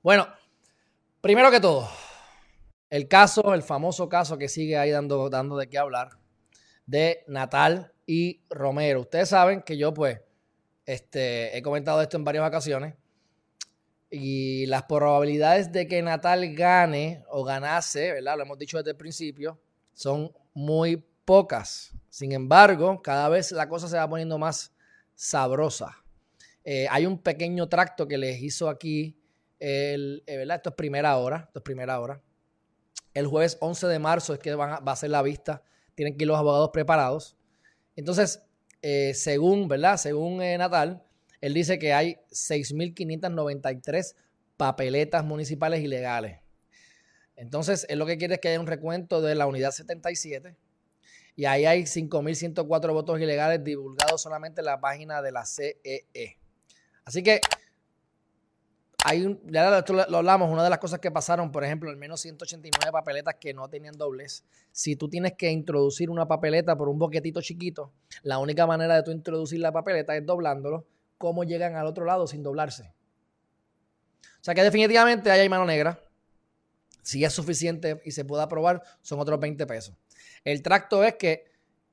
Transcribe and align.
Bueno, 0.00 0.28
primero 1.20 1.50
que 1.50 1.58
todo, 1.58 1.88
el 2.88 3.08
caso, 3.08 3.52
el 3.52 3.64
famoso 3.64 4.08
caso 4.08 4.38
que 4.38 4.48
sigue 4.48 4.78
ahí 4.78 4.90
dando, 4.90 5.28
dando 5.28 5.56
de 5.56 5.68
qué 5.68 5.76
hablar, 5.76 6.10
de 6.86 7.24
Natal 7.26 7.92
y 8.06 8.42
Romero. 8.48 9.00
Ustedes 9.00 9.30
saben 9.30 9.62
que 9.62 9.76
yo, 9.76 9.92
pues, 9.92 10.20
este, 10.86 11.56
he 11.58 11.62
comentado 11.62 12.00
esto 12.00 12.16
en 12.16 12.24
varias 12.24 12.46
ocasiones. 12.46 12.94
Y 14.08 14.66
las 14.66 14.84
probabilidades 14.84 15.72
de 15.72 15.88
que 15.88 16.00
Natal 16.00 16.54
gane 16.54 17.24
o 17.28 17.42
ganase, 17.42 18.12
¿verdad? 18.12 18.36
Lo 18.36 18.44
hemos 18.44 18.58
dicho 18.58 18.78
desde 18.78 18.92
el 18.92 18.96
principio, 18.96 19.60
son 19.92 20.32
muy 20.54 21.04
pocas. 21.24 21.92
Sin 22.08 22.30
embargo, 22.30 23.02
cada 23.02 23.28
vez 23.28 23.50
la 23.50 23.68
cosa 23.68 23.88
se 23.88 23.96
va 23.96 24.08
poniendo 24.08 24.38
más 24.38 24.72
sabrosa. 25.16 26.04
Eh, 26.62 26.86
hay 26.88 27.04
un 27.04 27.18
pequeño 27.18 27.68
tracto 27.68 28.06
que 28.06 28.16
les 28.16 28.40
hizo 28.40 28.68
aquí, 28.68 29.18
el, 29.58 30.22
eh. 30.26 30.46
Esto 30.48 30.70
es 30.70 30.74
primera 30.74 31.16
hora, 31.16 31.44
esto 31.46 31.58
es 31.58 31.62
primera 31.62 32.00
hora. 32.00 32.20
El 33.14 33.26
jueves 33.26 33.56
11 33.60 33.86
de 33.86 33.98
marzo 33.98 34.34
es 34.34 34.38
que 34.38 34.54
van 34.54 34.84
va 34.86 34.92
a 34.92 34.96
ser 34.96 35.10
la 35.10 35.22
vista. 35.22 35.62
Tienen 35.94 36.16
que 36.16 36.24
ir 36.24 36.28
los 36.28 36.38
abogados 36.38 36.70
preparados. 36.72 37.36
Entonces, 37.96 38.42
eh, 38.82 39.12
según, 39.14 39.66
¿verdad? 39.66 39.96
Según 39.96 40.38
Natal, 40.38 41.02
él 41.40 41.54
dice 41.54 41.78
que 41.78 41.92
hay 41.92 42.16
6.593 42.30 44.14
papeletas 44.56 45.24
municipales 45.24 45.82
ilegales. 45.82 46.40
Entonces, 47.36 47.86
él 47.88 47.98
lo 47.98 48.06
que 48.06 48.18
quiere 48.18 48.34
es 48.34 48.40
que 48.40 48.48
haya 48.48 48.60
un 48.60 48.66
recuento 48.66 49.20
de 49.20 49.34
la 49.34 49.46
unidad 49.46 49.70
77 49.70 50.56
y 51.36 51.44
ahí 51.44 51.66
hay 51.66 51.82
5.104 51.82 52.92
votos 52.92 53.20
ilegales 53.20 53.62
divulgados 53.62 54.20
solamente 54.20 54.60
en 54.60 54.64
la 54.64 54.80
página 54.80 55.22
de 55.22 55.30
la 55.30 55.46
CEE. 55.46 56.04
E. 56.12 56.36
Así 57.04 57.22
que 57.22 57.40
hay 59.04 59.24
un, 59.24 59.40
ya 59.50 59.70
lo, 59.70 60.16
hablamos, 60.16 60.50
una 60.50 60.64
de 60.64 60.70
las 60.70 60.80
cosas 60.80 60.98
que 60.98 61.10
pasaron, 61.10 61.52
por 61.52 61.64
ejemplo, 61.64 61.88
al 61.88 61.96
menos 61.96 62.20
189 62.20 62.90
papeletas 62.90 63.36
que 63.36 63.54
no 63.54 63.68
tenían 63.68 63.96
dobles. 63.96 64.44
Si 64.72 64.96
tú 64.96 65.08
tienes 65.08 65.34
que 65.34 65.50
introducir 65.50 66.10
una 66.10 66.26
papeleta 66.26 66.76
por 66.76 66.88
un 66.88 66.98
boquetito 66.98 67.40
chiquito, 67.40 67.92
la 68.22 68.38
única 68.38 68.66
manera 68.66 68.96
de 68.96 69.02
tú 69.04 69.12
introducir 69.12 69.60
la 69.60 69.72
papeleta 69.72 70.16
es 70.16 70.26
doblándolo 70.26 70.86
cómo 71.16 71.44
llegan 71.44 71.76
al 71.76 71.86
otro 71.86 72.04
lado 72.04 72.26
sin 72.26 72.42
doblarse. 72.42 72.92
O 74.40 74.44
sea 74.44 74.54
que 74.54 74.62
definitivamente 74.62 75.30
hay 75.30 75.48
mano 75.48 75.64
negra. 75.64 76.00
Si 77.02 77.24
es 77.24 77.32
suficiente 77.32 78.02
y 78.04 78.10
se 78.10 78.24
puede 78.24 78.42
aprobar, 78.42 78.82
son 79.00 79.20
otros 79.20 79.38
20 79.38 79.64
pesos. 79.66 79.94
El 80.44 80.60
tracto 80.62 81.04
es 81.04 81.14
que 81.14 81.44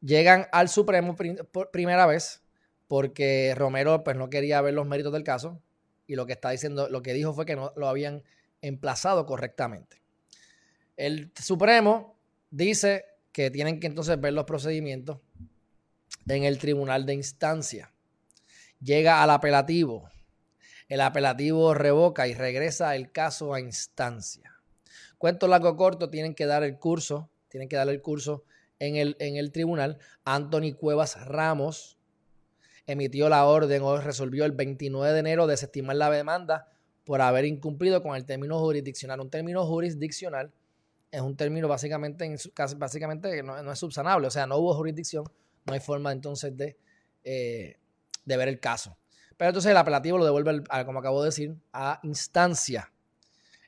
llegan 0.02 0.48
al 0.52 0.70
Supremo 0.70 1.16
primera 1.72 2.08
vez 2.08 2.42
porque 2.88 3.54
Romero 3.56 4.04
pues, 4.04 4.18
no 4.18 4.30
quería 4.30 4.60
ver 4.62 4.74
los 4.74 4.88
méritos 4.88 5.14
del 5.14 5.24
caso 5.24 5.62
y 6.08 6.16
lo 6.16 6.26
que 6.26 6.34
está 6.34 6.50
diciendo, 6.50 6.90
lo 6.90 7.02
que 7.02 7.14
dijo 7.14 7.34
fue 7.34 7.46
que 7.46 7.56
no 7.56 7.74
lo 7.76 7.88
habían 7.88 8.24
emplazado 8.62 9.26
correctamente. 9.26 10.02
El 10.98 11.32
Supremo 11.40 12.18
dice 12.50 13.06
que 13.32 13.52
tienen 13.52 13.80
que 13.80 13.88
entonces 13.88 14.20
ver 14.20 14.34
los 14.34 14.46
procedimientos 14.46 15.20
en 16.28 16.44
el 16.44 16.58
tribunal 16.58 17.06
de 17.06 17.14
instancia 17.14 17.92
llega 18.80 19.24
al 19.24 19.30
apelativo. 19.30 20.10
El 20.88 21.02
apelativo 21.02 21.74
revoca 21.74 22.28
y 22.28 22.34
regresa 22.34 22.96
el 22.96 23.12
caso 23.12 23.54
a 23.54 23.60
instancia. 23.60 24.60
Cuento 25.18 25.48
largo 25.48 25.76
corto, 25.76 26.10
tienen 26.10 26.36
que 26.36 26.46
dar 26.46 26.64
el 26.64 26.78
curso, 26.78 27.30
tienen 27.50 27.68
que 27.68 27.76
dar 27.76 27.90
el 27.90 28.02
curso 28.02 28.46
en 28.80 28.96
el, 28.96 29.16
en 29.20 29.38
el 29.38 29.52
tribunal. 29.52 29.98
Anthony 30.24 30.74
Cuevas 30.78 31.26
Ramos 31.26 31.98
emitió 32.88 33.30
la 33.30 33.46
orden 33.46 33.82
o 33.84 33.98
resolvió 34.00 34.46
el 34.46 34.52
29 34.52 35.14
de 35.14 35.20
enero 35.20 35.48
desestimar 35.48 35.96
la 35.96 36.10
demanda 36.10 36.70
por 37.04 37.22
haber 37.22 37.46
incumplido 37.46 38.02
con 38.02 38.16
el 38.16 38.26
término 38.26 38.60
jurisdiccional. 38.60 39.20
Un 39.20 39.30
término 39.30 39.66
jurisdiccional 39.66 40.52
es 41.12 41.22
un 41.22 41.36
término 41.36 41.68
básicamente, 41.68 42.36
básicamente 42.78 43.44
no, 43.44 43.72
es 43.72 43.80
subsanable, 43.80 44.28
o 44.28 44.32
sea, 44.32 44.48
no 44.48 44.58
hubo 44.58 44.74
jurisdicción, 44.74 45.24
no 45.66 45.74
hay 45.74 45.80
forma 45.80 46.12
entonces 46.12 46.56
de 46.58 46.78
eh, 47.24 47.78
de 48.26 48.38
ver 48.38 48.48
el 48.48 48.60
caso. 48.60 48.98
Pero 49.38 49.50
entonces 49.50 49.72
el 49.72 49.78
apelativo 49.78 50.18
lo 50.18 50.26
devuelve, 50.26 50.64
como 50.86 51.00
acabo 51.00 51.22
de 51.22 51.28
decir, 51.30 51.56
a 51.74 52.00
instancia. 52.04 52.92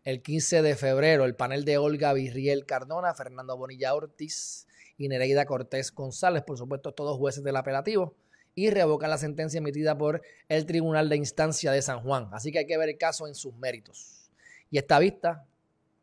El 0.04 0.22
15 0.22 0.62
de 0.62 0.76
febrero, 0.76 1.26
el 1.26 1.36
panel 1.36 1.66
de 1.66 1.78
Olga 1.78 2.14
Virriel 2.14 2.66
Cardona, 2.66 3.14
Fernando 3.14 3.58
Bonilla 3.58 3.94
Ortiz 3.94 4.68
y 4.98 5.10
Nereida 5.10 5.46
Cortés 5.46 5.94
González, 5.94 6.44
por 6.44 6.58
supuesto, 6.58 6.94
todos 6.94 7.18
jueces 7.18 7.44
del 7.44 7.58
apelativo, 7.58 8.16
y 8.58 8.72
revocan 8.72 9.12
la 9.12 9.20
sentencia 9.20 9.60
emitida 9.60 9.96
por 9.96 10.22
el 10.50 10.66
Tribunal 10.66 11.10
de 11.10 11.18
Instancia 11.18 11.72
de 11.72 11.82
San 11.84 12.02
Juan. 12.02 12.28
Así 12.32 12.52
que 12.52 12.58
hay 12.58 12.66
que 12.66 12.78
ver 12.78 12.90
el 12.90 12.98
caso 12.98 13.28
en 13.28 13.36
sus 13.36 13.54
méritos. 13.56 14.32
Y 14.72 14.80
esta 14.80 14.98
vista 14.98 15.46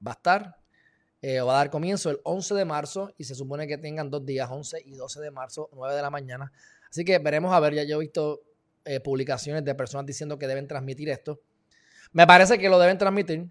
va 0.06 0.12
a 0.12 0.14
estar 0.14 0.56
eh, 1.20 1.40
va 1.40 1.54
a 1.54 1.56
dar 1.56 1.70
comienzo 1.70 2.10
el 2.10 2.20
11 2.22 2.54
de 2.54 2.64
marzo 2.66 3.14
y 3.16 3.24
se 3.24 3.34
supone 3.34 3.66
que 3.66 3.78
tengan 3.78 4.10
dos 4.10 4.26
días, 4.26 4.46
11 4.50 4.82
y 4.84 4.94
12 4.94 5.20
de 5.20 5.30
marzo, 5.30 5.70
9 5.72 5.96
de 5.96 6.02
la 6.02 6.10
mañana, 6.10 6.52
Así 6.94 7.04
que 7.04 7.18
veremos 7.18 7.52
a 7.52 7.58
ver, 7.58 7.74
ya 7.74 7.82
yo 7.82 7.96
he 7.96 8.00
visto 8.00 8.42
eh, 8.84 9.00
publicaciones 9.00 9.64
de 9.64 9.74
personas 9.74 10.06
diciendo 10.06 10.38
que 10.38 10.46
deben 10.46 10.68
transmitir 10.68 11.08
esto. 11.08 11.40
Me 12.12 12.24
parece 12.24 12.56
que 12.56 12.68
lo 12.68 12.78
deben 12.78 12.98
transmitir. 12.98 13.48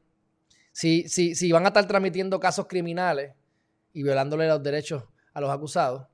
Si, 0.72 1.09
si, 1.09 1.35
si 1.35 1.52
van 1.52 1.66
a 1.66 1.68
estar 1.68 1.85
transmitiendo 1.85 2.40
casos 2.40 2.68
criminales 2.68 3.34
y 3.91 4.02
violándole 4.02 4.47
los 4.47 4.64
derechos 4.64 5.03
a 5.34 5.41
los 5.41 5.50
acusados, 5.50 6.08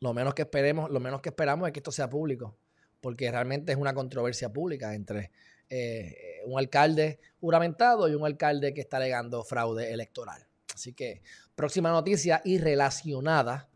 lo 0.00 0.14
menos 0.14 0.34
que 0.34 0.42
esperemos, 0.42 0.90
lo 0.90 1.00
menos 1.00 1.20
que 1.20 1.30
esperamos 1.30 1.66
es 1.66 1.72
que 1.72 1.80
esto 1.80 1.92
sea 1.92 2.08
público, 2.08 2.56
porque 3.00 3.30
realmente 3.30 3.72
es 3.72 3.78
una 3.78 3.94
controversia 3.94 4.52
pública 4.52 4.94
entre 4.94 5.30
eh, 5.68 6.40
un 6.46 6.58
alcalde 6.58 7.20
juramentado 7.40 8.08
y 8.08 8.14
un 8.14 8.24
alcalde 8.24 8.72
que 8.72 8.80
está 8.80 8.96
alegando 8.98 9.44
fraude 9.44 9.92
electoral. 9.92 10.46
Así 10.74 10.92
que 10.92 11.22
próxima 11.54 11.90
noticia 11.90 12.40
y 12.44 12.58
relacionada 12.58 13.68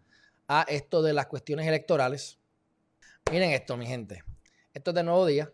a 0.49 0.63
esto 0.69 1.03
de 1.03 1.13
las 1.13 1.27
cuestiones 1.27 1.67
electorales. 1.67 2.39
Miren 3.31 3.51
esto, 3.51 3.77
mi 3.77 3.87
gente. 3.87 4.23
Esto 4.73 4.91
es 4.91 4.95
de 4.95 5.03
nuevo 5.03 5.27
día. 5.27 5.53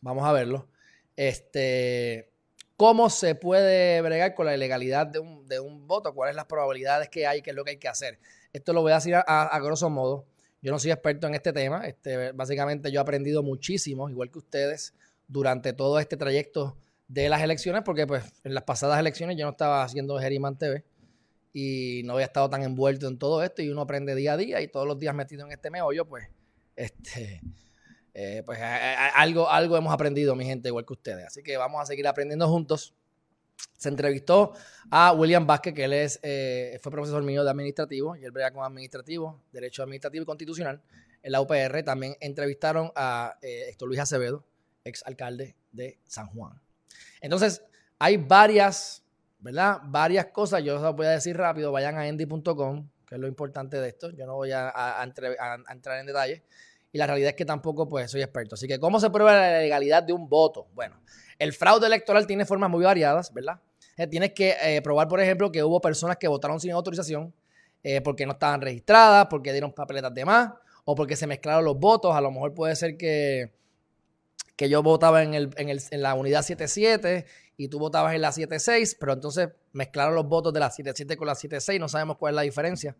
Vamos 0.00 0.24
a 0.26 0.32
verlo. 0.32 0.68
Este, 1.16 2.32
¿Cómo 2.76 3.08
se 3.08 3.34
puede 3.34 4.02
bregar 4.02 4.34
con 4.34 4.44
la 4.44 4.54
ilegalidad 4.54 5.06
de 5.06 5.20
un, 5.20 5.86
voto? 5.86 6.12
¿Cuáles 6.14 6.34
son 6.34 6.36
las 6.36 6.46
probabilidades 6.46 7.08
que 7.08 7.26
hay? 7.26 7.40
¿Qué 7.40 7.50
es 7.50 7.56
lo 7.56 7.64
que 7.64 7.70
hay 7.70 7.76
que 7.78 7.88
hacer? 7.88 8.18
Esto 8.52 8.74
lo 8.74 8.82
voy 8.82 8.92
a 8.92 8.96
decir 8.96 9.14
a, 9.14 9.60
grosso 9.60 9.88
modo. 9.88 10.26
Yo 10.60 10.72
no 10.72 10.78
soy 10.78 10.90
experto 10.90 11.26
en 11.26 11.34
este 11.34 11.54
tema. 11.54 11.86
Este, 11.86 12.32
básicamente 12.32 12.92
yo 12.92 13.00
he 13.00 13.02
aprendido 13.02 13.42
muchísimo, 13.42 14.10
igual 14.10 14.30
que 14.30 14.38
ustedes, 14.38 14.94
durante 15.26 15.72
todo 15.72 15.98
este 15.98 16.18
trayecto 16.18 16.76
de 17.08 17.30
las 17.30 17.40
elecciones, 17.40 17.82
porque 17.82 18.06
pues 18.06 18.24
en 18.44 18.52
las 18.52 18.64
pasadas 18.64 18.98
elecciones 19.00 19.38
yo 19.38 19.46
no 19.46 19.52
estaba 19.52 19.82
haciendo 19.82 20.18
Geriman 20.18 20.58
TV 20.58 20.84
y 21.54 22.02
no 22.04 22.14
había 22.14 22.26
estado 22.26 22.50
tan 22.50 22.62
envuelto 22.62 23.08
en 23.08 23.18
todo 23.18 23.42
esto 23.42 23.62
y 23.62 23.70
uno 23.70 23.82
aprende 23.82 24.14
día 24.14 24.34
a 24.34 24.36
día 24.36 24.60
y 24.60 24.68
todos 24.68 24.86
los 24.86 24.98
días 24.98 25.14
metido 25.14 25.46
en 25.46 25.52
este 25.52 25.70
meollo, 25.70 26.06
pues, 26.06 26.28
este, 26.74 27.40
eh, 28.18 28.42
pues 28.46 28.58
algo, 28.62 29.50
algo 29.50 29.76
hemos 29.76 29.92
aprendido, 29.92 30.34
mi 30.34 30.46
gente, 30.46 30.70
igual 30.70 30.86
que 30.86 30.94
ustedes. 30.94 31.26
Así 31.26 31.42
que 31.42 31.58
vamos 31.58 31.82
a 31.82 31.84
seguir 31.84 32.08
aprendiendo 32.08 32.48
juntos. 32.48 32.94
Se 33.76 33.90
entrevistó 33.90 34.54
a 34.90 35.12
William 35.12 35.46
Vázquez, 35.46 35.74
que 35.74 35.84
él 35.84 35.92
es, 35.92 36.18
eh, 36.22 36.78
fue 36.82 36.90
profesor 36.90 37.22
mío 37.22 37.44
de 37.44 37.50
administrativo 37.50 38.16
y 38.16 38.24
él 38.24 38.30
brega 38.30 38.50
con 38.52 38.64
administrativo, 38.64 39.42
derecho 39.52 39.82
administrativo 39.82 40.22
y 40.22 40.26
constitucional 40.26 40.82
en 41.22 41.32
la 41.32 41.42
UPR. 41.42 41.82
También 41.82 42.16
entrevistaron 42.20 42.90
a 42.96 43.36
eh, 43.42 43.76
Luis 43.80 44.00
Acevedo, 44.00 44.46
ex 44.82 45.04
alcalde 45.04 45.54
de 45.72 45.98
San 46.06 46.28
Juan. 46.28 46.58
Entonces, 47.20 47.62
hay 47.98 48.16
varias 48.16 49.06
¿verdad? 49.46 49.80
Varias 49.84 50.26
cosas, 50.26 50.64
yo 50.64 50.80
os 50.80 50.96
voy 50.96 51.06
a 51.06 51.10
decir 51.10 51.36
rápido, 51.36 51.70
vayan 51.70 51.96
a 51.96 52.08
endy.com, 52.08 52.88
que 53.06 53.14
es 53.14 53.20
lo 53.20 53.28
importante 53.28 53.80
de 53.80 53.88
esto, 53.88 54.10
yo 54.10 54.26
no 54.26 54.34
voy 54.34 54.50
a, 54.52 54.72
entrar 55.02 56.00
en 56.00 56.06
detalle, 56.06 56.42
y 56.96 56.98
la 56.98 57.06
realidad 57.06 57.28
es 57.28 57.36
que 57.36 57.44
tampoco 57.44 57.86
pues 57.86 58.10
soy 58.10 58.22
experto. 58.22 58.54
Así 58.54 58.66
que, 58.66 58.80
¿cómo 58.80 58.98
se 58.98 59.10
prueba 59.10 59.34
la 59.34 59.58
legalidad 59.60 60.02
de 60.02 60.14
un 60.14 60.30
voto? 60.30 60.66
Bueno, 60.74 60.98
el 61.38 61.52
fraude 61.52 61.86
electoral 61.86 62.26
tiene 62.26 62.46
formas 62.46 62.70
muy 62.70 62.82
variadas, 62.82 63.34
¿verdad? 63.34 63.60
Eh, 63.98 64.06
tienes 64.06 64.32
que 64.32 64.56
eh, 64.62 64.80
probar, 64.80 65.06
por 65.06 65.20
ejemplo, 65.20 65.52
que 65.52 65.62
hubo 65.62 65.78
personas 65.78 66.16
que 66.16 66.26
votaron 66.26 66.58
sin 66.58 66.70
autorización 66.70 67.34
eh, 67.82 68.00
porque 68.00 68.24
no 68.24 68.32
estaban 68.32 68.62
registradas, 68.62 69.26
porque 69.28 69.52
dieron 69.52 69.74
papeletas 69.74 70.14
de 70.14 70.24
más, 70.24 70.54
o 70.86 70.94
porque 70.94 71.16
se 71.16 71.26
mezclaron 71.26 71.66
los 71.66 71.78
votos. 71.78 72.14
A 72.14 72.20
lo 72.22 72.30
mejor 72.30 72.54
puede 72.54 72.74
ser 72.76 72.96
que, 72.96 73.52
que 74.56 74.70
yo 74.70 74.82
votaba 74.82 75.22
en, 75.22 75.34
el, 75.34 75.50
en, 75.58 75.68
el, 75.68 75.82
en 75.90 76.00
la 76.00 76.14
unidad 76.14 76.40
77 76.40 77.26
y 77.58 77.68
tú 77.68 77.78
votabas 77.78 78.14
en 78.14 78.22
la 78.22 78.30
7-6, 78.30 78.96
pero 78.98 79.12
entonces 79.12 79.50
mezclaron 79.72 80.14
los 80.14 80.26
votos 80.26 80.50
de 80.54 80.60
la 80.60 80.70
7-7 80.70 81.14
con 81.16 81.26
la 81.26 81.34
7-6, 81.34 81.78
no 81.78 81.90
sabemos 81.90 82.16
cuál 82.16 82.32
es 82.32 82.36
la 82.36 82.42
diferencia. 82.42 82.96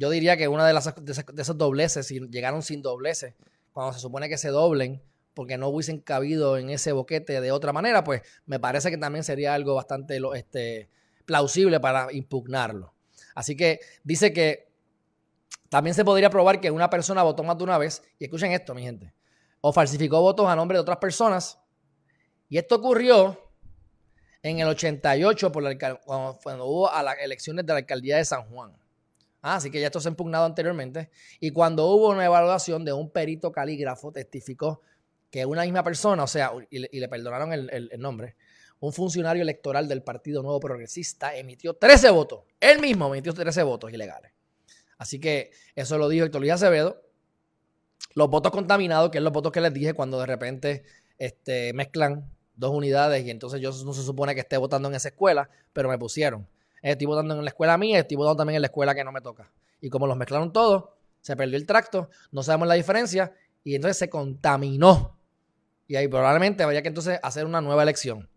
Yo 0.00 0.08
diría 0.08 0.38
que 0.38 0.48
una 0.48 0.66
de, 0.66 0.72
las, 0.72 0.94
de 0.96 1.42
esos 1.42 1.58
dobleces, 1.58 2.06
si 2.06 2.20
llegaron 2.30 2.62
sin 2.62 2.80
dobleces, 2.80 3.34
cuando 3.70 3.92
se 3.92 4.00
supone 4.00 4.30
que 4.30 4.38
se 4.38 4.48
doblen, 4.48 5.02
porque 5.34 5.58
no 5.58 5.68
hubiesen 5.68 6.00
cabido 6.00 6.56
en 6.56 6.70
ese 6.70 6.92
boquete 6.92 7.38
de 7.42 7.52
otra 7.52 7.74
manera, 7.74 8.02
pues 8.02 8.22
me 8.46 8.58
parece 8.58 8.90
que 8.90 8.96
también 8.96 9.24
sería 9.24 9.52
algo 9.52 9.74
bastante 9.74 10.18
este, 10.36 10.88
plausible 11.26 11.80
para 11.80 12.10
impugnarlo. 12.14 12.94
Así 13.34 13.58
que 13.58 13.80
dice 14.02 14.32
que 14.32 14.72
también 15.68 15.92
se 15.92 16.02
podría 16.02 16.30
probar 16.30 16.62
que 16.62 16.70
una 16.70 16.88
persona 16.88 17.22
votó 17.22 17.42
más 17.42 17.58
de 17.58 17.64
una 17.64 17.76
vez, 17.76 18.02
y 18.18 18.24
escuchen 18.24 18.52
esto, 18.52 18.74
mi 18.74 18.80
gente, 18.80 19.12
o 19.60 19.70
falsificó 19.70 20.22
votos 20.22 20.48
a 20.48 20.56
nombre 20.56 20.78
de 20.78 20.80
otras 20.80 20.96
personas 20.96 21.58
Y 22.48 22.56
esto 22.56 22.76
ocurrió 22.76 23.52
en 24.42 24.60
el 24.60 24.68
88 24.68 25.52
por 25.52 25.78
cuando, 26.42 26.64
hubo 26.64 26.90
a 26.90 27.02
las 27.02 27.18
elecciones 27.18 27.66
de 27.66 27.74
la 27.74 27.80
alcaldía 27.80 28.16
de 28.16 28.24
San 28.24 28.48
Juan. 28.48 28.79
Ah, 29.42 29.56
así 29.56 29.70
que 29.70 29.80
ya 29.80 29.86
esto 29.86 30.00
se 30.00 30.08
ha 30.08 30.10
impugnado 30.10 30.44
anteriormente. 30.44 31.10
Y 31.40 31.50
cuando 31.50 31.86
hubo 31.86 32.10
una 32.10 32.24
evaluación 32.24 32.84
de 32.84 32.92
un 32.92 33.10
perito 33.10 33.50
calígrafo, 33.52 34.12
testificó 34.12 34.82
que 35.30 35.46
una 35.46 35.62
misma 35.62 35.82
persona, 35.82 36.24
o 36.24 36.26
sea, 36.26 36.52
y 36.70 36.78
le, 36.78 37.08
perdonaron 37.08 37.52
el, 37.52 37.90
nombre, 37.98 38.36
un 38.80 38.92
funcionario 38.92 39.42
electoral 39.42 39.88
del 39.88 40.02
Partido 40.02 40.42
Nuevo 40.42 40.60
Progresista 40.60 41.34
emitió 41.36 41.74
13 41.74 42.10
votos. 42.10 42.44
Él 42.58 42.80
mismo 42.80 43.06
emitió 43.14 43.32
13 43.32 43.62
votos 43.62 43.92
ilegales. 43.92 44.32
Así 44.98 45.18
que 45.18 45.52
eso 45.74 45.96
lo 45.96 46.08
dijo 46.08 46.26
Héctor 46.26 46.40
Luis 46.40 46.52
Acevedo. 46.52 47.02
Los 48.14 48.28
votos 48.28 48.50
contaminados, 48.50 49.10
que 49.10 49.18
es 49.18 49.24
los 49.24 49.32
votos 49.32 49.52
que 49.52 49.60
les 49.60 49.72
dije 49.72 49.94
cuando 49.94 50.18
de 50.18 50.26
repente 50.26 50.82
este, 51.18 51.72
mezclan 51.72 52.28
dos 52.56 52.74
unidades 52.74 53.24
y 53.24 53.30
entonces 53.30 53.60
yo 53.60 53.70
no 53.84 53.94
se 53.94 54.02
supone 54.02 54.34
que 54.34 54.40
esté 54.40 54.56
votando 54.56 54.88
en 54.88 54.94
esa 54.94 55.08
escuela, 55.08 55.48
pero 55.72 55.88
me 55.88 55.98
pusieron. 55.98 56.46
Estoy 56.82 57.06
votando 57.06 57.34
en 57.34 57.44
la 57.44 57.50
escuela 57.50 57.76
mía, 57.76 57.98
estoy 58.00 58.16
votando 58.16 58.36
también 58.36 58.56
en 58.56 58.62
la 58.62 58.66
escuela 58.66 58.94
que 58.94 59.04
no 59.04 59.12
me 59.12 59.20
toca. 59.20 59.50
Y 59.80 59.90
como 59.90 60.06
los 60.06 60.16
mezclaron 60.16 60.52
todos, 60.52 60.84
se 61.20 61.36
perdió 61.36 61.56
el 61.56 61.66
tracto, 61.66 62.10
no 62.32 62.42
sabemos 62.42 62.68
la 62.68 62.74
diferencia 62.74 63.34
y 63.64 63.74
entonces 63.74 63.98
se 63.98 64.08
contaminó. 64.08 65.18
Y 65.86 65.96
ahí 65.96 66.08
probablemente 66.08 66.64
vaya 66.64 66.82
que 66.82 66.88
entonces 66.88 67.18
hacer 67.22 67.46
una 67.46 67.60
nueva 67.60 67.82
elección. 67.82 68.28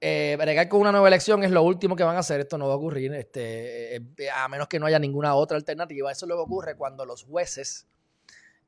Eh, 0.00 0.36
bregar 0.38 0.68
con 0.68 0.80
una 0.80 0.92
nueva 0.92 1.08
elección 1.08 1.42
es 1.42 1.50
lo 1.50 1.62
último 1.62 1.96
que 1.96 2.04
van 2.04 2.16
a 2.16 2.20
hacer. 2.20 2.40
Esto 2.40 2.58
no 2.58 2.68
va 2.68 2.74
a 2.74 2.76
ocurrir, 2.76 3.12
este, 3.14 3.96
eh, 3.96 4.02
a 4.34 4.48
menos 4.48 4.68
que 4.68 4.78
no 4.78 4.86
haya 4.86 4.98
ninguna 4.98 5.34
otra 5.34 5.56
alternativa. 5.56 6.12
Eso 6.12 6.26
luego 6.26 6.42
ocurre 6.42 6.76
cuando 6.76 7.04
los 7.04 7.24
jueces 7.24 7.86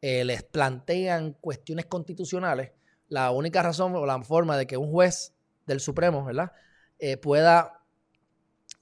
eh, 0.00 0.24
les 0.24 0.42
plantean 0.42 1.32
cuestiones 1.34 1.86
constitucionales 1.86 2.72
la 3.08 3.30
única 3.30 3.62
razón 3.62 3.94
o 3.96 4.06
la 4.06 4.22
forma 4.22 4.56
de 4.56 4.66
que 4.66 4.76
un 4.76 4.90
juez 4.90 5.34
del 5.66 5.80
Supremo, 5.80 6.24
¿verdad? 6.24 6.52
Eh, 6.98 7.16
pueda 7.16 7.77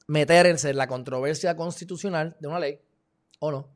meterse 0.07 0.71
en 0.71 0.77
la 0.77 0.87
controversia 0.87 1.57
constitucional 1.57 2.37
de 2.41 2.49
una 2.49 2.61
ley 2.61 2.81
o 3.39 3.51
no, 3.51 3.69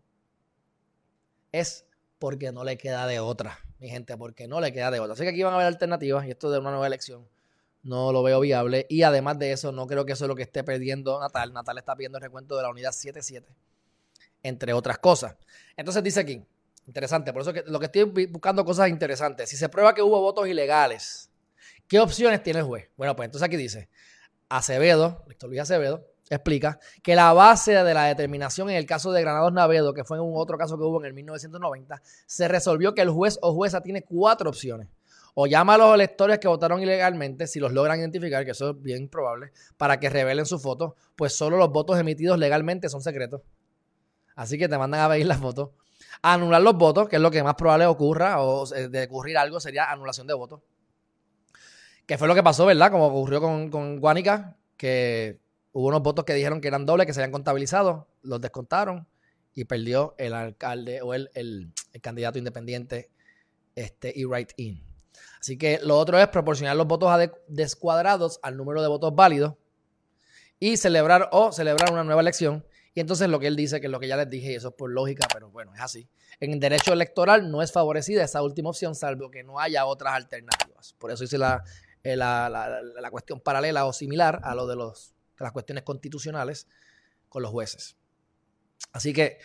es 1.53 1.87
porque 2.19 2.53
no 2.53 2.65
le 2.65 2.77
queda 2.77 3.07
de 3.07 3.21
otra, 3.21 3.59
mi 3.79 3.89
gente, 3.89 4.17
porque 4.17 4.47
no 4.47 4.61
le 4.61 4.73
queda 4.73 4.91
de 4.91 5.01
otra. 5.01 5.15
Así 5.15 5.23
que 5.23 5.31
aquí 5.31 5.43
van 5.43 5.53
a 5.53 5.57
haber 5.57 5.67
alternativas 5.67 6.27
y 6.27 6.31
esto 6.31 6.51
de 6.51 6.59
una 6.59 6.71
nueva 6.71 6.87
elección 6.87 7.27
no 7.83 8.13
lo 8.13 8.23
veo 8.23 8.41
viable. 8.41 8.87
Y 8.89 9.03
además 9.03 9.39
de 9.39 9.53
eso, 9.53 9.73
no 9.73 9.87
creo 9.87 10.05
que 10.05 10.13
eso 10.13 10.25
es 10.25 10.29
lo 10.29 10.37
que 10.37 10.43
esté 10.43 10.63
perdiendo 10.63 11.19
Natal. 11.19 11.53
Natal 11.53 11.79
está 11.79 11.97
pidiendo 11.97 12.19
el 12.19 12.23
recuento 12.23 12.57
de 12.57 12.63
la 12.63 12.71
unidad 12.71 12.93
7-7, 12.93 13.45
entre 14.43 14.73
otras 14.73 14.99
cosas. 14.99 15.37
Entonces 15.77 16.03
dice 16.03 16.21
aquí, 16.21 16.45
Interesante, 16.91 17.33
por 17.33 17.43
eso 17.43 17.53
que 17.53 17.63
lo 17.69 17.79
que 17.79 17.87
estoy 17.87 18.27
buscando 18.27 18.65
cosas 18.65 18.89
interesantes. 18.89 19.49
Si 19.49 19.57
se 19.57 19.69
prueba 19.69 19.95
que 19.95 20.03
hubo 20.03 20.21
votos 20.21 20.49
ilegales, 20.49 21.31
¿qué 21.87 22.01
opciones 22.01 22.43
tiene 22.43 22.59
el 22.59 22.65
juez? 22.65 22.89
Bueno, 22.97 23.15
pues 23.15 23.27
entonces 23.27 23.47
aquí 23.47 23.57
dice, 23.57 23.89
Acevedo, 24.49 25.25
Víctor 25.29 25.51
Luis 25.51 25.61
Acevedo, 25.61 26.10
explica 26.31 26.79
que 27.03 27.15
la 27.15 27.33
base 27.33 27.73
de 27.73 27.95
la 27.95 28.05
determinación 28.05 28.71
en 28.71 28.77
el 28.77 28.87
caso 28.87 29.13
de 29.13 29.21
Granados 29.21 29.53
Navedo, 29.53 29.93
que 29.93 30.05
fue 30.05 30.17
en 30.17 30.23
un 30.23 30.33
otro 30.37 30.57
caso 30.57 30.79
que 30.79 30.85
hubo 30.85 31.01
en 31.01 31.07
el 31.07 31.13
1990, 31.13 32.01
se 32.27 32.49
resolvió 32.49 32.95
que 32.95 33.03
el 33.03 33.11
juez 33.11 33.39
o 33.43 33.53
jueza 33.53 33.83
tiene 33.83 34.03
cuatro 34.03 34.51
opciones. 34.51 34.89
O 35.35 35.47
llama 35.47 35.75
a 35.75 35.79
los 35.79 35.95
electores 35.95 36.39
que 36.39 36.49
votaron 36.49 36.83
ilegalmente, 36.83 37.47
si 37.47 37.61
los 37.61 37.73
logran 37.73 38.01
identificar, 38.01 38.45
que 38.45 38.51
eso 38.53 38.71
es 38.71 38.83
bien 38.83 39.09
probable, 39.09 39.53
para 39.77 40.01
que 40.01 40.11
revelen 40.11 40.47
su 40.47 40.59
foto, 40.59 40.97
pues 41.15 41.37
solo 41.37 41.57
los 41.57 41.71
votos 41.71 41.99
emitidos 41.99 42.39
legalmente 42.39 42.89
son 42.89 43.01
secretos. 43.01 43.43
Así 44.35 44.59
que 44.59 44.69
te 44.69 44.79
mandan 44.79 45.01
a 45.01 45.09
ver 45.09 45.25
las 45.27 45.39
fotos 45.39 45.71
anular 46.23 46.63
los 46.63 46.77
votos, 46.77 47.09
que 47.09 47.17
es 47.17 47.23
lo 47.23 47.31
que 47.31 47.43
más 47.43 47.55
probable 47.55 47.87
ocurra, 47.87 48.43
o 48.43 48.67
de 48.67 49.05
ocurrir 49.05 49.39
algo 49.39 49.61
sería 49.61 49.91
anulación 49.91 50.27
de 50.27 50.35
votos. 50.35 50.61
Que 52.07 52.19
fue 52.19 52.29
lo 52.29 52.35
que 52.35 52.43
pasó, 52.43 52.67
¿verdad? 52.67 52.91
Como 52.91 53.07
ocurrió 53.07 53.41
con, 53.41 53.71
con 53.71 54.01
Guánica, 54.01 54.57
que 54.77 55.39
hubo 55.73 55.89
unos 55.89 56.03
votos 56.03 56.25
que 56.25 56.35
dijeron 56.35 56.61
que 56.61 56.69
eran 56.69 56.87
dobles, 56.87 57.07
que 57.07 57.15
se 57.15 57.21
habían 57.21 57.33
contabilizado, 57.33 58.09
los 58.23 58.41
descontaron 58.41 59.07
y 59.55 59.65
perdió 59.65 60.15
el 60.19 60.35
alcalde 60.35 61.03
o 61.03 61.15
el, 61.15 61.31
el, 61.35 61.73
candidato 62.01 62.39
independiente 62.39 63.11
este, 63.75 64.13
y 64.15 64.25
right 64.25 64.53
in. 64.57 64.83
Así 65.41 65.57
que 65.57 65.81
lo 65.83 65.99
otro 65.99 66.19
es 66.19 66.29
proporcionar 66.29 66.77
los 66.77 66.87
votos 66.87 67.11
descuadrados 67.49 68.39
al 68.43 68.57
número 68.57 68.83
de 68.83 68.89
votos 68.89 69.15
válidos 69.15 69.55
y 70.59 70.77
celebrar 70.77 71.29
o 71.33 71.53
celebrar 71.53 71.93
una 71.93 72.05
nueva 72.05 72.21
elección 72.21 72.65
y 72.95 73.01
entonces 73.01 73.29
lo 73.29 73.39
que 73.39 73.47
él 73.47 73.57
dice, 73.57 73.81
que 73.81 73.87
es 73.87 73.91
lo 73.91 74.01
que 74.01 74.09
ya 74.09 74.17
les 74.17 74.29
dije, 74.29 74.53
y 74.53 74.55
eso 74.57 74.69
es 74.69 74.75
por 74.75 74.91
lógica, 74.91 75.27
pero 75.33 75.51
bueno, 75.51 75.75
es 75.75 75.81
así. 75.81 76.09
En 76.41 76.59
derecho 76.59 76.93
electoral 76.93 77.51
no 77.51 77.63
es 77.63 77.73
favorecida 77.73 78.25
esa 78.25 78.43
última 78.43 78.71
opción, 78.71 78.95
salvo 78.95 79.31
que 79.31 79.45
no 79.45 79.61
haya 79.61 79.87
otras 79.87 80.15
alternativas. 80.15 80.95
Por 80.99 81.13
eso 81.13 81.23
hice 81.23 81.39
la, 81.39 81.63
eh, 82.03 82.17
la, 82.17 83.09
cuestión 83.11 83.41
paralela 83.41 83.87
o 83.87 83.93
similar 83.93 84.41
a 84.43 84.55
lo 84.55 84.67
de, 84.67 84.75
los, 84.75 85.15
las 85.45 85.53
cuestiones 85.53 85.85
constitucionales 85.85 86.67
con 87.29 87.43
los 87.43 87.51
jueces. 87.51 87.97
Así 88.93 89.13
que, 89.13 89.39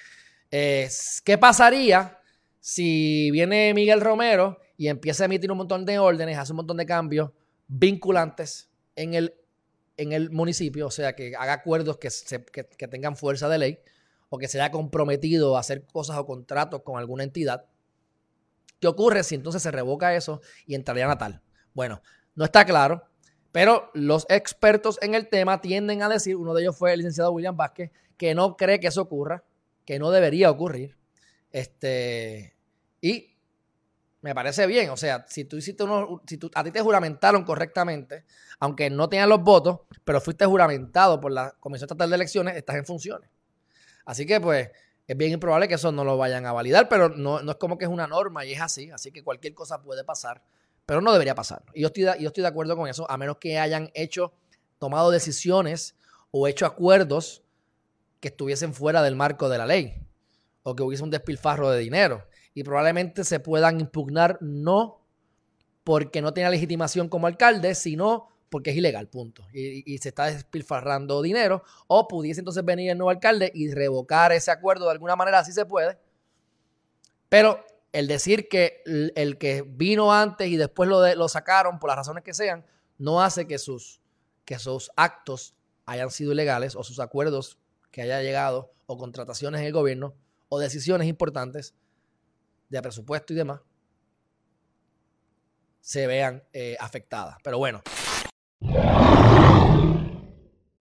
eh, 0.52 0.90
¿qué 1.24 1.38
pasaría 1.38 2.20
si 2.60 3.30
viene 3.32 3.74
Miguel 3.74 4.02
Romero 4.02 4.60
y 4.78 4.88
empieza 4.88 5.24
a 5.24 5.26
emitir 5.26 5.52
un 5.52 5.60
montón 5.60 5.86
de 5.86 6.00
órdenes, 6.00 6.38
hace 6.38 6.52
un 6.52 6.58
montón 6.58 6.78
de 6.78 6.86
cambios 6.86 7.32
vinculantes 7.68 8.70
en 8.96 9.14
el 9.14 9.34
en 9.98 10.12
el 10.12 10.32
municipio, 10.32 10.88
o 10.88 10.92
sea, 10.92 11.16
que 11.16 11.36
haga 11.36 11.54
acuerdos 11.54 11.98
que, 11.98 12.64
tengan 12.88 13.16
fuerza 13.16 13.48
de 13.48 13.58
ley 13.58 13.80
o 14.30 14.38
que 14.38 14.48
se 14.48 14.60
haya 14.60 14.72
comprometido 14.72 15.56
a 15.56 15.60
hacer 15.60 15.86
cosas 15.86 16.18
o 16.18 16.26
contratos 16.26 16.82
con 16.84 16.98
alguna 17.00 17.24
entidad. 17.24 17.66
¿Qué 18.80 18.88
ocurre 18.88 19.24
si 19.24 19.36
entonces 19.36 19.62
se 19.64 19.72
revoca 19.72 20.16
eso 20.16 20.42
y 20.66 20.76
entraría 20.76 21.08
Natal? 21.08 21.42
Bueno, 21.74 22.02
no 22.36 22.46
está 22.46 22.66
claro, 22.66 23.08
pero 23.56 23.90
los 23.94 24.26
expertos 24.28 25.00
en 25.02 25.16
el 25.16 25.30
tema 25.30 25.62
tienden 25.62 26.04
a 26.04 26.10
decir, 26.10 26.36
uno 26.36 26.54
de 26.54 26.64
ellos 26.64 26.78
fue 26.78 26.92
el 26.92 26.98
licenciado 26.98 27.32
William 27.32 27.56
Vázquez, 27.56 27.90
que 28.18 28.36
no 28.36 28.58
cree 28.58 28.82
que 28.82 28.88
eso 28.88 29.02
ocurra, 29.02 29.46
que 29.86 29.98
no 29.98 30.12
debería 30.12 30.52
ocurrir. 30.52 30.98
Este, 31.52 32.54
y 33.00 33.38
me 34.20 34.36
parece 34.36 34.68
bien. 34.68 34.90
O 34.90 34.98
sea, 34.98 35.26
si 35.30 35.46
tú 35.46 35.56
hiciste 35.56 35.86
uno, 35.86 36.22
si 36.28 36.36
tú, 36.36 36.52
a 36.54 36.66
ti 36.66 36.72
te 36.72 36.82
juramentaron 36.82 37.46
correctamente, 37.46 38.26
aunque 38.60 38.90
no 38.90 39.08
tenían 39.08 39.30
los 39.30 39.42
votos, 39.42 39.80
pero 40.04 40.20
fuiste 40.20 40.46
juramentado 40.46 41.22
por 41.22 41.32
la 41.32 41.52
Comisión 41.62 41.86
Estatal 41.86 42.10
de 42.10 42.16
Elecciones, 42.18 42.58
estás 42.58 42.76
en 42.76 42.86
funciones. 42.86 43.30
Así 44.04 44.26
que, 44.26 44.42
pues, 44.42 44.70
es 45.08 45.16
bien 45.16 45.32
improbable 45.32 45.70
que 45.70 45.76
eso 45.76 45.94
no 45.94 46.04
lo 46.04 46.18
vayan 46.18 46.46
a 46.46 46.52
validar, 46.52 46.90
pero 46.90 47.08
no, 47.08 47.40
es 47.40 47.56
como 47.56 47.78
que 47.78 47.86
es 47.86 47.90
una 47.90 48.06
norma 48.06 48.44
y 48.44 48.52
es 48.52 48.60
así. 48.60 48.92
Así 48.92 49.14
que 49.14 49.24
cualquier 49.24 49.54
cosa 49.54 49.82
puede 49.82 50.04
pasar, 50.04 50.44
pero 50.86 51.02
no 51.02 51.12
debería 51.12 51.36
pasar. 51.36 51.64
Y 51.74 51.82
yo 51.82 51.88
estoy, 51.88 52.42
de 52.42 52.48
acuerdo 52.48 52.76
con 52.78 52.88
eso, 52.88 53.10
a 53.10 53.18
menos 53.18 53.38
que 53.38 53.60
hayan 53.60 53.92
hecho, 53.94 54.34
tomado 54.80 55.12
decisiones 55.12 55.96
o 56.32 56.48
hecho 56.48 56.66
acuerdos 56.66 57.44
que 58.20 58.28
estuviesen 58.30 58.74
fuera 58.74 59.02
del 59.02 59.16
marco 59.16 59.50
de 59.50 59.58
la 59.58 59.66
ley 59.66 60.02
o 60.64 60.76
que 60.76 60.84
hubiese 60.84 61.04
un 61.04 61.12
despilfarro 61.12 61.70
de 61.70 61.80
dinero 61.80 62.28
y 62.54 62.64
probablemente 62.64 63.24
se 63.24 63.40
puedan 63.40 63.80
impugnar 63.80 64.38
no 64.42 65.02
porque 65.84 66.22
no 66.22 66.34
tiene 66.34 66.50
legitimación 66.50 67.10
como 67.10 67.28
alcalde, 67.28 67.76
sino 67.76 68.30
porque 68.50 68.72
es 68.72 68.78
ilegal, 68.78 69.08
punto. 69.08 69.46
Y, 69.54 69.98
se 70.00 70.10
está 70.10 70.26
despilfarrando 70.26 71.22
dinero. 71.22 71.64
O 71.88 72.08
pudiese 72.08 72.42
entonces 72.42 72.64
venir 72.64 72.90
el 72.90 72.98
nuevo 72.98 73.12
alcalde 73.12 73.52
y 73.54 73.72
revocar 73.72 74.32
ese 74.32 74.50
acuerdo 74.50 74.86
de 74.86 74.92
alguna 74.92 75.16
manera, 75.16 75.40
así 75.40 75.52
se 75.52 75.66
puede. 75.66 75.98
Pero 77.30 77.64
el 77.96 78.08
decir 78.08 78.50
que 78.50 78.84
el, 78.86 79.38
que 79.38 79.62
vino 79.62 80.12
antes 80.12 80.50
y 80.50 80.58
después 80.58 80.90
lo, 80.90 81.30
sacaron 81.30 81.80
por 81.80 81.88
las 81.90 81.96
razones 81.96 82.26
que 82.26 82.34
sean, 82.34 82.66
no 82.98 83.22
hace 83.22 83.48
que 83.48 83.58
sus, 83.58 84.02
que 84.44 84.60
sus 84.60 84.92
actos 84.98 85.56
hayan 85.86 86.12
sido 86.12 86.34
ilegales 86.34 86.76
o 86.76 86.84
sus 86.84 87.00
acuerdos 87.00 87.58
que 87.92 88.02
haya 88.02 88.22
llegado 88.22 88.74
o 88.86 88.98
contrataciones 88.98 89.62
en 89.62 89.68
el 89.68 89.72
gobierno 89.72 90.14
o 90.50 90.60
decisiones 90.60 91.08
importantes 91.08 91.74
de 92.68 92.82
presupuesto 92.82 93.32
y 93.32 93.38
demás 93.38 93.62
se 95.80 96.06
vean 96.06 96.44
eh, 96.52 96.76
afectadas. 96.82 97.38
Pero 97.44 97.60
bueno, 97.60 97.82